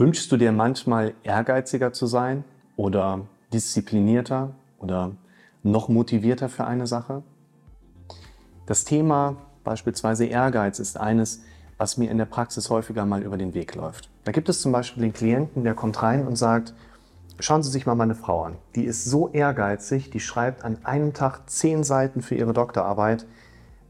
Wünschst 0.00 0.32
du 0.32 0.38
dir 0.38 0.50
manchmal 0.50 1.12
ehrgeiziger 1.24 1.92
zu 1.92 2.06
sein 2.06 2.42
oder 2.74 3.26
disziplinierter 3.52 4.54
oder 4.78 5.10
noch 5.62 5.90
motivierter 5.90 6.48
für 6.48 6.64
eine 6.64 6.86
Sache? 6.86 7.22
Das 8.64 8.86
Thema 8.86 9.36
beispielsweise 9.62 10.24
Ehrgeiz 10.24 10.78
ist 10.78 10.98
eines, 10.98 11.42
was 11.76 11.98
mir 11.98 12.10
in 12.10 12.16
der 12.16 12.24
Praxis 12.24 12.70
häufiger 12.70 13.04
mal 13.04 13.22
über 13.22 13.36
den 13.36 13.52
Weg 13.52 13.74
läuft. 13.74 14.08
Da 14.24 14.32
gibt 14.32 14.48
es 14.48 14.62
zum 14.62 14.72
Beispiel 14.72 15.02
den 15.02 15.12
Klienten, 15.12 15.64
der 15.64 15.74
kommt 15.74 16.02
rein 16.02 16.26
und 16.26 16.36
sagt, 16.36 16.72
schauen 17.38 17.62
Sie 17.62 17.70
sich 17.70 17.84
mal 17.84 17.94
meine 17.94 18.14
Frau 18.14 18.44
an. 18.44 18.56
Die 18.76 18.84
ist 18.84 19.04
so 19.04 19.28
ehrgeizig, 19.28 20.08
die 20.08 20.20
schreibt 20.20 20.64
an 20.64 20.78
einem 20.82 21.12
Tag 21.12 21.50
zehn 21.50 21.84
Seiten 21.84 22.22
für 22.22 22.36
ihre 22.36 22.54
Doktorarbeit. 22.54 23.26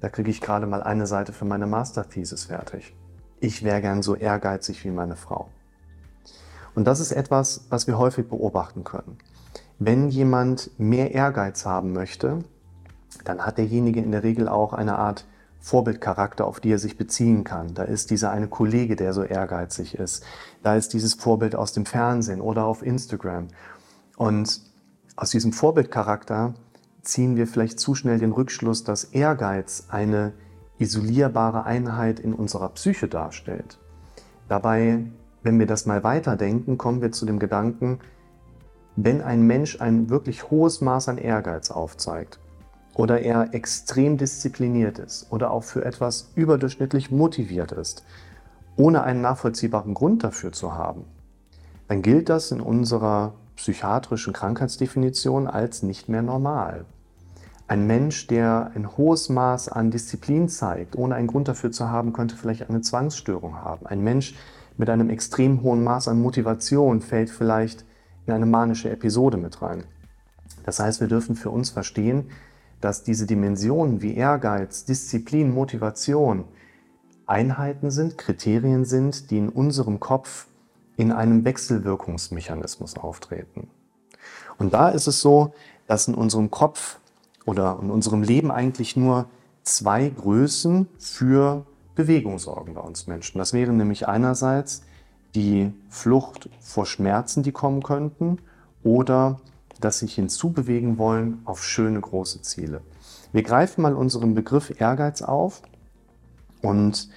Da 0.00 0.08
kriege 0.08 0.30
ich 0.30 0.40
gerade 0.40 0.66
mal 0.66 0.82
eine 0.82 1.06
Seite 1.06 1.34
für 1.34 1.44
meine 1.44 1.66
Masterthesis 1.66 2.44
fertig. 2.44 2.94
Ich 3.40 3.62
wäre 3.62 3.82
gern 3.82 4.00
so 4.00 4.14
ehrgeizig 4.14 4.82
wie 4.86 4.90
meine 4.90 5.14
Frau. 5.14 5.50
Und 6.78 6.84
das 6.84 7.00
ist 7.00 7.10
etwas, 7.10 7.66
was 7.70 7.88
wir 7.88 7.98
häufig 7.98 8.28
beobachten 8.28 8.84
können. 8.84 9.18
Wenn 9.80 10.10
jemand 10.10 10.70
mehr 10.78 11.10
Ehrgeiz 11.10 11.66
haben 11.66 11.92
möchte, 11.92 12.44
dann 13.24 13.44
hat 13.44 13.58
derjenige 13.58 14.00
in 14.00 14.12
der 14.12 14.22
Regel 14.22 14.48
auch 14.48 14.72
eine 14.74 14.96
Art 14.96 15.26
Vorbildcharakter, 15.58 16.46
auf 16.46 16.60
die 16.60 16.70
er 16.70 16.78
sich 16.78 16.96
beziehen 16.96 17.42
kann. 17.42 17.74
Da 17.74 17.82
ist 17.82 18.12
dieser 18.12 18.30
eine 18.30 18.46
Kollege, 18.46 18.94
der 18.94 19.12
so 19.12 19.24
ehrgeizig 19.24 19.96
ist. 19.96 20.22
Da 20.62 20.76
ist 20.76 20.92
dieses 20.92 21.14
Vorbild 21.14 21.56
aus 21.56 21.72
dem 21.72 21.84
Fernsehen 21.84 22.40
oder 22.40 22.66
auf 22.66 22.84
Instagram. 22.84 23.48
Und 24.16 24.60
aus 25.16 25.30
diesem 25.30 25.52
Vorbildcharakter 25.52 26.54
ziehen 27.02 27.34
wir 27.34 27.48
vielleicht 27.48 27.80
zu 27.80 27.96
schnell 27.96 28.20
den 28.20 28.30
Rückschluss, 28.30 28.84
dass 28.84 29.02
Ehrgeiz 29.02 29.86
eine 29.88 30.32
isolierbare 30.78 31.64
Einheit 31.64 32.20
in 32.20 32.34
unserer 32.34 32.68
Psyche 32.68 33.08
darstellt. 33.08 33.80
Dabei 34.48 35.06
wenn 35.42 35.58
wir 35.58 35.66
das 35.66 35.86
mal 35.86 36.04
weiterdenken, 36.04 36.78
kommen 36.78 37.00
wir 37.00 37.12
zu 37.12 37.26
dem 37.26 37.38
Gedanken, 37.38 38.00
wenn 38.96 39.22
ein 39.22 39.42
Mensch 39.42 39.80
ein 39.80 40.10
wirklich 40.10 40.50
hohes 40.50 40.80
Maß 40.80 41.08
an 41.08 41.18
Ehrgeiz 41.18 41.70
aufzeigt 41.70 42.40
oder 42.94 43.20
er 43.20 43.54
extrem 43.54 44.16
diszipliniert 44.16 44.98
ist 44.98 45.30
oder 45.30 45.52
auch 45.52 45.62
für 45.62 45.84
etwas 45.84 46.32
überdurchschnittlich 46.34 47.10
motiviert 47.10 47.72
ist, 47.72 48.04
ohne 48.76 49.04
einen 49.04 49.20
nachvollziehbaren 49.20 49.94
Grund 49.94 50.24
dafür 50.24 50.52
zu 50.52 50.74
haben, 50.74 51.04
dann 51.86 52.02
gilt 52.02 52.28
das 52.28 52.50
in 52.50 52.60
unserer 52.60 53.34
psychiatrischen 53.56 54.32
Krankheitsdefinition 54.32 55.46
als 55.46 55.82
nicht 55.82 56.08
mehr 56.08 56.22
normal. 56.22 56.84
Ein 57.66 57.86
Mensch, 57.86 58.26
der 58.28 58.70
ein 58.74 58.96
hohes 58.96 59.28
Maß 59.28 59.68
an 59.68 59.90
Disziplin 59.90 60.48
zeigt, 60.48 60.96
ohne 60.96 61.14
einen 61.16 61.26
Grund 61.26 61.48
dafür 61.48 61.70
zu 61.70 61.90
haben, 61.90 62.12
könnte 62.12 62.34
vielleicht 62.34 62.68
eine 62.68 62.80
Zwangsstörung 62.80 63.56
haben. 63.56 63.86
Ein 63.86 64.02
Mensch, 64.02 64.34
mit 64.78 64.88
einem 64.88 65.10
extrem 65.10 65.62
hohen 65.62 65.84
Maß 65.84 66.08
an 66.08 66.22
Motivation 66.22 67.02
fällt 67.02 67.28
vielleicht 67.28 67.84
in 68.26 68.32
eine 68.32 68.46
manische 68.46 68.90
Episode 68.90 69.36
mit 69.36 69.60
rein. 69.60 69.84
Das 70.64 70.80
heißt, 70.80 71.00
wir 71.00 71.08
dürfen 71.08 71.34
für 71.34 71.50
uns 71.50 71.70
verstehen, 71.70 72.30
dass 72.80 73.02
diese 73.02 73.26
Dimensionen 73.26 74.02
wie 74.02 74.14
Ehrgeiz, 74.14 74.84
Disziplin, 74.84 75.52
Motivation 75.52 76.44
Einheiten 77.26 77.90
sind, 77.90 78.16
Kriterien 78.16 78.84
sind, 78.84 79.30
die 79.30 79.38
in 79.38 79.48
unserem 79.48 80.00
Kopf 80.00 80.46
in 80.96 81.12
einem 81.12 81.44
Wechselwirkungsmechanismus 81.44 82.96
auftreten. 82.96 83.68
Und 84.58 84.74
da 84.74 84.88
ist 84.88 85.06
es 85.06 85.20
so, 85.20 85.52
dass 85.86 86.08
in 86.08 86.14
unserem 86.14 86.50
Kopf 86.50 86.98
oder 87.46 87.78
in 87.82 87.90
unserem 87.90 88.22
Leben 88.22 88.50
eigentlich 88.50 88.96
nur 88.96 89.26
zwei 89.62 90.08
Größen 90.08 90.88
für 90.98 91.66
Bewegung 91.98 92.38
sorgen 92.38 92.74
bei 92.74 92.80
uns 92.80 93.08
Menschen. 93.08 93.38
Das 93.38 93.52
wäre 93.52 93.72
nämlich 93.72 94.06
einerseits 94.06 94.82
die 95.34 95.72
Flucht 95.90 96.48
vor 96.60 96.86
Schmerzen, 96.86 97.42
die 97.42 97.50
kommen 97.50 97.82
könnten, 97.82 98.38
oder 98.84 99.40
das 99.80 99.98
sich 99.98 100.14
hinzubewegen 100.14 100.96
wollen 100.96 101.42
auf 101.44 101.64
schöne 101.64 102.00
große 102.00 102.40
Ziele. 102.42 102.82
Wir 103.32 103.42
greifen 103.42 103.82
mal 103.82 103.94
unseren 103.94 104.34
Begriff 104.36 104.80
Ehrgeiz 104.80 105.22
auf 105.22 105.62
und 106.62 107.08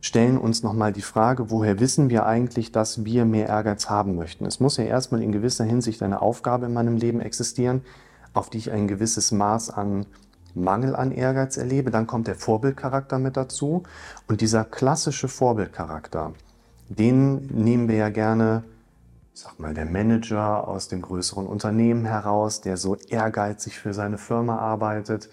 stellen 0.00 0.38
uns 0.38 0.62
nochmal 0.62 0.92
die 0.92 1.02
Frage, 1.02 1.50
woher 1.50 1.80
wissen 1.80 2.08
wir 2.08 2.24
eigentlich, 2.24 2.70
dass 2.70 3.04
wir 3.04 3.24
mehr 3.24 3.48
Ehrgeiz 3.48 3.90
haben 3.90 4.14
möchten? 4.14 4.46
Es 4.46 4.60
muss 4.60 4.76
ja 4.76 4.84
erstmal 4.84 5.22
in 5.22 5.32
gewisser 5.32 5.64
Hinsicht 5.64 6.04
eine 6.04 6.22
Aufgabe 6.22 6.66
in 6.66 6.72
meinem 6.72 6.98
Leben 6.98 7.20
existieren, 7.20 7.82
auf 8.32 8.48
die 8.48 8.58
ich 8.58 8.70
ein 8.70 8.86
gewisses 8.86 9.32
Maß 9.32 9.70
an 9.70 10.06
Mangel 10.56 10.96
an 10.96 11.12
Ehrgeiz 11.12 11.56
erlebe, 11.56 11.90
dann 11.90 12.06
kommt 12.06 12.26
der 12.26 12.34
Vorbildcharakter 12.34 13.18
mit 13.18 13.36
dazu. 13.36 13.82
Und 14.26 14.40
dieser 14.40 14.64
klassische 14.64 15.28
Vorbildcharakter, 15.28 16.32
den 16.88 17.46
nehmen 17.46 17.88
wir 17.88 17.96
ja 17.96 18.08
gerne, 18.08 18.64
ich 19.34 19.42
sag 19.42 19.60
mal, 19.60 19.74
der 19.74 19.84
Manager 19.84 20.66
aus 20.66 20.88
dem 20.88 21.02
größeren 21.02 21.46
Unternehmen 21.46 22.06
heraus, 22.06 22.62
der 22.62 22.76
so 22.76 22.96
ehrgeizig 22.96 23.78
für 23.78 23.92
seine 23.92 24.18
Firma 24.18 24.58
arbeitet. 24.58 25.28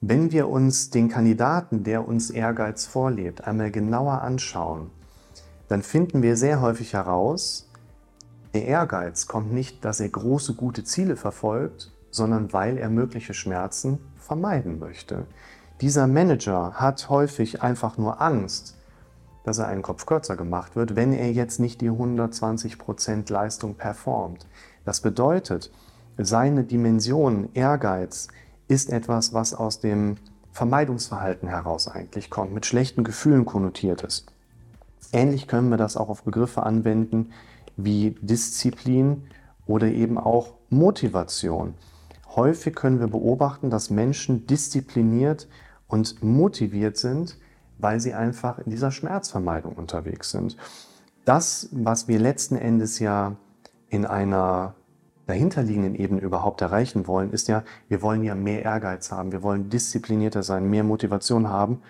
Wenn 0.00 0.30
wir 0.30 0.48
uns 0.48 0.90
den 0.90 1.08
Kandidaten, 1.08 1.82
der 1.82 2.06
uns 2.06 2.30
Ehrgeiz 2.30 2.86
vorlebt, 2.86 3.44
einmal 3.44 3.72
genauer 3.72 4.22
anschauen, 4.22 4.90
dann 5.66 5.82
finden 5.82 6.22
wir 6.22 6.36
sehr 6.36 6.60
häufig 6.60 6.92
heraus, 6.92 7.68
der 8.54 8.66
Ehrgeiz 8.66 9.26
kommt 9.26 9.52
nicht, 9.52 9.84
dass 9.84 10.00
er 10.00 10.08
große, 10.08 10.54
gute 10.54 10.84
Ziele 10.84 11.16
verfolgt, 11.16 11.92
sondern 12.10 12.52
weil 12.52 12.78
er 12.78 12.88
mögliche 12.88 13.34
Schmerzen 13.34 13.98
vermeiden 14.28 14.78
möchte. 14.78 15.26
Dieser 15.80 16.06
Manager 16.06 16.74
hat 16.74 17.08
häufig 17.08 17.62
einfach 17.62 17.98
nur 17.98 18.20
Angst, 18.20 18.76
dass 19.44 19.58
er 19.58 19.68
einen 19.68 19.82
Kopf 19.82 20.04
kürzer 20.04 20.36
gemacht 20.36 20.76
wird, 20.76 20.94
wenn 20.96 21.12
er 21.12 21.32
jetzt 21.32 21.58
nicht 21.58 21.80
die 21.80 21.90
120% 21.90 23.32
Leistung 23.32 23.74
performt. 23.74 24.46
Das 24.84 25.00
bedeutet, 25.00 25.70
seine 26.18 26.64
Dimension 26.64 27.48
Ehrgeiz 27.54 28.28
ist 28.68 28.90
etwas, 28.90 29.32
was 29.32 29.54
aus 29.54 29.80
dem 29.80 30.18
Vermeidungsverhalten 30.52 31.48
heraus 31.48 31.88
eigentlich 31.88 32.28
kommt, 32.28 32.52
mit 32.52 32.66
schlechten 32.66 33.04
Gefühlen 33.04 33.46
konnotiert 33.46 34.02
ist. 34.02 34.26
Ähnlich 35.12 35.48
können 35.48 35.70
wir 35.70 35.78
das 35.78 35.96
auch 35.96 36.10
auf 36.10 36.24
Begriffe 36.24 36.64
anwenden 36.64 37.32
wie 37.76 38.16
Disziplin 38.20 39.22
oder 39.66 39.86
eben 39.86 40.18
auch 40.18 40.54
Motivation. 40.68 41.74
Häufig 42.36 42.74
können 42.74 43.00
wir 43.00 43.08
beobachten, 43.08 43.70
dass 43.70 43.90
Menschen 43.90 44.46
diszipliniert 44.46 45.48
und 45.86 46.22
motiviert 46.22 46.96
sind, 46.96 47.38
weil 47.78 48.00
sie 48.00 48.14
einfach 48.14 48.58
in 48.58 48.70
dieser 48.70 48.90
Schmerzvermeidung 48.90 49.74
unterwegs 49.74 50.30
sind. 50.30 50.56
Das, 51.24 51.68
was 51.72 52.08
wir 52.08 52.18
letzten 52.18 52.56
Endes 52.56 52.98
ja 52.98 53.36
in 53.88 54.04
einer 54.04 54.74
dahinterliegenden 55.26 55.94
Ebene 55.94 56.20
überhaupt 56.20 56.62
erreichen 56.62 57.06
wollen, 57.06 57.32
ist 57.32 57.48
ja, 57.48 57.62
wir 57.88 58.02
wollen 58.02 58.24
ja 58.24 58.34
mehr 58.34 58.62
Ehrgeiz 58.62 59.12
haben, 59.12 59.30
wir 59.30 59.42
wollen 59.42 59.68
disziplinierter 59.68 60.42
sein, 60.42 60.70
mehr 60.70 60.84
Motivation 60.84 61.48
haben, 61.48 61.82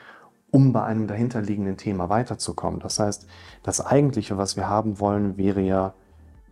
um 0.50 0.72
bei 0.72 0.82
einem 0.82 1.06
dahinterliegenden 1.06 1.76
Thema 1.76 2.08
weiterzukommen. 2.08 2.80
Das 2.80 2.98
heißt, 2.98 3.26
das 3.62 3.84
Eigentliche, 3.84 4.38
was 4.38 4.56
wir 4.56 4.68
haben 4.68 4.98
wollen, 4.98 5.36
wäre 5.36 5.60
ja 5.60 5.94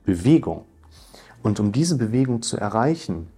Bewegung. 0.04 0.64
Und 1.42 1.58
um 1.60 1.72
diese 1.72 1.96
Bewegung 1.96 2.42
zu 2.42 2.56
erreichen, 2.56 3.28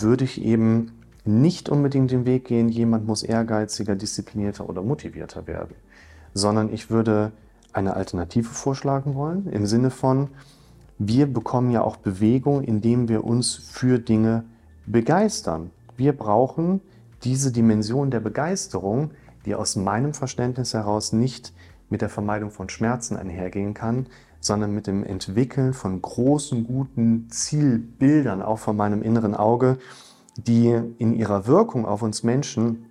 würde 0.00 0.24
ich 0.24 0.42
eben 0.42 0.92
nicht 1.24 1.68
unbedingt 1.68 2.10
den 2.10 2.26
Weg 2.26 2.46
gehen, 2.46 2.68
jemand 2.68 3.06
muss 3.06 3.22
ehrgeiziger, 3.22 3.94
disziplinierter 3.94 4.68
oder 4.68 4.82
motivierter 4.82 5.46
werden, 5.46 5.74
sondern 6.34 6.72
ich 6.72 6.90
würde 6.90 7.32
eine 7.72 7.94
Alternative 7.94 8.48
vorschlagen 8.48 9.14
wollen, 9.14 9.46
im 9.48 9.66
Sinne 9.66 9.90
von, 9.90 10.28
wir 10.98 11.26
bekommen 11.32 11.70
ja 11.70 11.82
auch 11.82 11.96
Bewegung, 11.96 12.62
indem 12.62 13.08
wir 13.08 13.24
uns 13.24 13.54
für 13.54 13.98
Dinge 13.98 14.44
begeistern. 14.86 15.70
Wir 15.96 16.12
brauchen 16.12 16.80
diese 17.24 17.52
Dimension 17.52 18.10
der 18.10 18.20
Begeisterung, 18.20 19.10
die 19.46 19.54
aus 19.54 19.76
meinem 19.76 20.14
Verständnis 20.14 20.74
heraus 20.74 21.12
nicht 21.12 21.52
mit 21.88 22.02
der 22.02 22.08
Vermeidung 22.08 22.50
von 22.50 22.68
Schmerzen 22.68 23.16
einhergehen 23.16 23.74
kann, 23.74 24.06
sondern 24.42 24.74
mit 24.74 24.86
dem 24.86 25.04
Entwickeln 25.04 25.72
von 25.72 26.02
großen, 26.02 26.66
guten 26.66 27.30
Zielbildern, 27.30 28.42
auch 28.42 28.58
von 28.58 28.76
meinem 28.76 29.02
inneren 29.02 29.34
Auge, 29.34 29.78
die 30.36 30.78
in 30.98 31.14
ihrer 31.14 31.46
Wirkung 31.46 31.86
auf 31.86 32.02
uns 32.02 32.22
Menschen 32.22 32.86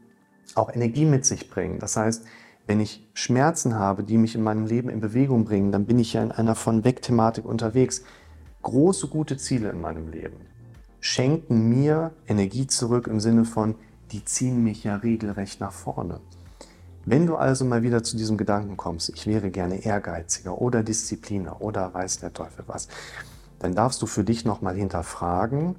auch 0.56 0.74
Energie 0.74 1.06
mit 1.06 1.26
sich 1.26 1.50
bringen. 1.50 1.80
Das 1.80 1.98
heißt, 1.98 2.26
wenn 2.68 2.80
ich 2.80 3.08
Schmerzen 3.14 3.76
habe, 3.76 4.04
die 4.04 4.18
mich 4.18 4.36
in 4.36 4.44
meinem 4.44 4.66
Leben 4.66 4.90
in 4.90 5.02
Bewegung 5.02 5.46
bringen, 5.46 5.72
dann 5.72 5.86
bin 5.86 6.00
ich 6.00 6.14
ja 6.14 6.24
in 6.24 6.32
einer 6.32 6.56
von 6.56 6.84
weg 6.84 7.02
Thematik 7.02 7.46
unterwegs. 7.46 8.04
Große, 8.62 9.08
gute 9.08 9.38
Ziele 9.38 9.70
in 9.70 9.82
meinem 9.82 10.10
Leben 10.10 10.38
schenken 11.02 11.68
mir 11.68 12.12
Energie 12.28 12.68
zurück 12.68 13.08
im 13.08 13.20
Sinne 13.20 13.44
von, 13.44 13.76
die 14.12 14.24
ziehen 14.24 14.64
mich 14.64 14.84
ja 14.84 14.98
regelrecht 14.98 15.60
nach 15.60 15.74
vorne. 15.74 16.22
Wenn 17.06 17.26
du 17.26 17.36
also 17.36 17.66
mal 17.66 17.82
wieder 17.82 18.04
zu 18.04 18.16
diesem 18.16 18.38
Gedanken 18.38 18.78
kommst, 18.78 19.10
ich 19.10 19.26
wäre 19.26 19.50
gerne 19.50 19.84
ehrgeiziger 19.84 20.62
oder 20.62 20.84
Diszipliner 20.84 21.62
oder 21.62 21.94
weiß 21.94 22.20
der 22.20 22.34
Teufel 22.34 22.66
was, 22.68 22.88
dann 23.60 23.74
darfst 23.74 24.02
du 24.02 24.06
für 24.06 24.24
dich 24.24 24.46
nochmal 24.46 24.76
hinterfragen, 24.76 25.76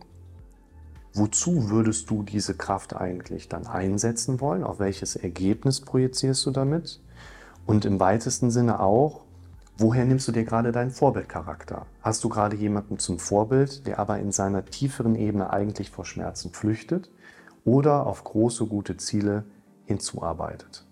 wozu 1.14 1.70
würdest 1.70 2.10
du 2.10 2.22
diese 2.22 2.54
Kraft 2.54 2.96
eigentlich 2.96 3.48
dann 3.48 3.66
einsetzen 3.66 4.40
wollen? 4.40 4.64
Auf 4.64 4.80
welches 4.80 5.14
Ergebnis 5.14 5.80
projizierst 5.80 6.44
du 6.46 6.50
damit? 6.50 7.00
Und 7.66 7.84
im 7.84 8.00
weitesten 8.00 8.50
Sinne 8.50 8.80
auch, 8.80 9.22
Woher 9.78 10.04
nimmst 10.04 10.28
du 10.28 10.32
dir 10.32 10.44
gerade 10.44 10.70
deinen 10.70 10.90
Vorbildcharakter? 10.90 11.86
Hast 12.02 12.22
du 12.22 12.28
gerade 12.28 12.56
jemanden 12.56 12.98
zum 12.98 13.18
Vorbild, 13.18 13.86
der 13.86 13.98
aber 13.98 14.18
in 14.18 14.30
seiner 14.30 14.66
tieferen 14.66 15.14
Ebene 15.14 15.50
eigentlich 15.50 15.90
vor 15.90 16.04
Schmerzen 16.04 16.52
flüchtet 16.52 17.10
oder 17.64 18.06
auf 18.06 18.22
große, 18.22 18.66
gute 18.66 18.98
Ziele 18.98 19.44
hinzuarbeitet? 19.86 20.84